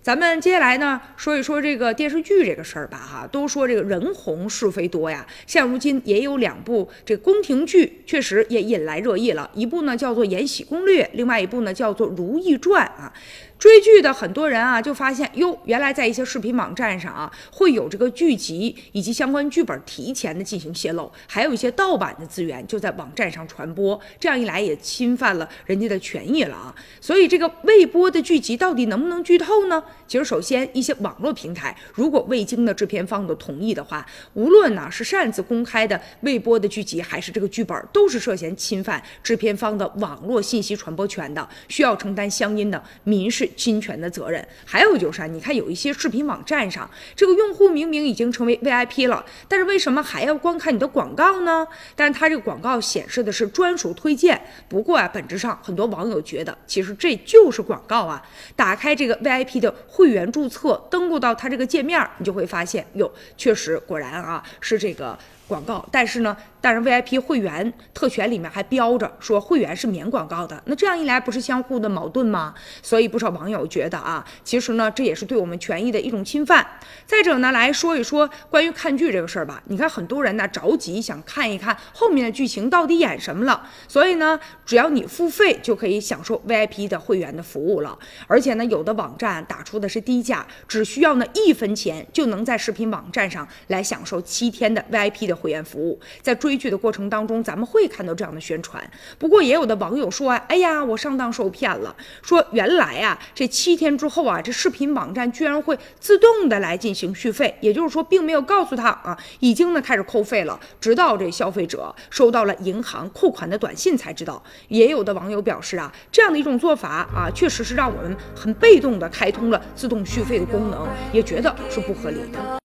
[0.00, 5.26] 咱们接下来呢，说一说这个电视剧这个事儿吧，哈，都说这个人红是非多呀。
[5.46, 9.50] 现如今也有两部这个宫廷剧，确实也引来热议了。
[9.52, 13.12] 一部呢叫做《延禧攻略》，另外一部呢叫做《如懿传》啊。
[13.58, 23.98] 追剧的很多人啊，就发现哟，原来在一些视频网站上啊，会有这个剧集以及相关剧本提前的进行泄露，还有一些盗版的资源就在网站上传播。
[24.20, 26.72] 这样一来也侵犯了人家的权益了啊。
[27.00, 29.82] 所以这个未播的剧集到底能不能剧透呢？
[30.06, 43.47] 其实，首先一些网络平台如果未经的制片方的同意的话，无论呢是擅自公开的未播的剧集，还是这个剧本，都是涉嫌侵犯制片方的网络信息传播权的，需要承担相应的民事。
[43.56, 51.66] 侵权的责任，还有就是啊，你看有一些视频网站上，这个用户明明已经成为 VIP 了，但是为什么还要观看你的广告呢？
[51.94, 54.40] 但是它这个广告显示的是专属推荐。
[54.68, 58.22] 不过啊，本质上很多网友觉得，其实这就是广告啊。
[58.56, 65.86] 打开这个 VIP 的会员注册，登录到它这个界面，你就会发现，哟，确实果然啊，是这个广告。
[65.90, 66.36] 但是呢。
[66.60, 72.52] 但是 VIP 会员特权里面还标着说会员是免广告的，那这样一来不是相互的矛盾吗？
[72.82, 76.66] 所以不少网友觉得啊，其实呢这也是对我们权益的一种侵犯。
[77.06, 87.96] 再者呢来说一说关于看剧这个事儿吧，你看很多人呢着急想看一看后面的剧情到底演什么了，所以呢只要你付费就可以享受 VIP 的会员的服务了。
[88.26, 98.82] 而且呢有的网站打出的是低价，只需要呢一分钱就能在视频网站上来享受七天的 VIP 的会员服务，在追剧的过程当中，咱们会看到这样的宣传。
[99.18, 101.94] 不过也有的网友说啊，哎呀，我上当受骗了。
[102.22, 114.42] 说原来啊，这七天之后啊，这视频网站居然会自动的来进行续费，也就是说，并没有告诉他啊，已经呢开始扣费了，直到这消费者收到了银行扣款的短信才知道。
[114.68, 122.58] 也有的网友表示啊，这样的一种做法啊，确实是让我们很被动的开通了自动续费的功能，也觉得是不合理的。